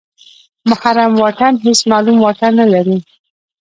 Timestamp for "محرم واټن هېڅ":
0.69-1.79